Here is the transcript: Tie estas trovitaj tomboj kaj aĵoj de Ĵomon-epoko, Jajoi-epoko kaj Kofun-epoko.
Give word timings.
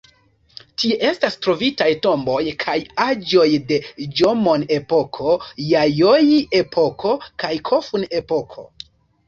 Tie 0.83 0.95
estas 1.09 1.35
trovitaj 1.47 1.89
tomboj 2.05 2.37
kaj 2.63 2.75
aĵoj 3.05 3.45
de 3.73 3.79
Ĵomon-epoko, 4.21 5.37
Jajoi-epoko 5.69 7.15
kaj 7.47 7.55
Kofun-epoko. 7.73 8.71